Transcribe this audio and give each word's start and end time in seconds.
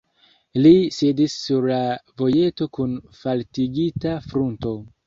Li 0.63 0.71
sidis 0.95 1.35
sur 1.43 1.67
la 1.73 1.77
vojeto 2.23 2.71
kun 2.79 2.99
faltigita 3.21 4.21
frunto. 4.31 4.79